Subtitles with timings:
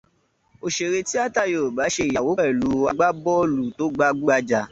[0.65, 4.59] Òṣèré tíátà Yorùbá ṣe ìyàwó pẹ̀lú agbábọ́ọ̀lù tó gbagbúgbajà.